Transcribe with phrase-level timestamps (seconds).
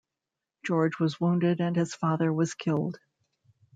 [0.65, 2.97] George was wounded and his father was killed.